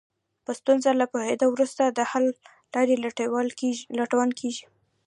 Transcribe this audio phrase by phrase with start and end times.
[0.45, 2.25] په ستونزه له پوهېدو وروسته د حل
[2.73, 2.95] لارې
[3.97, 4.63] لټون کېږي.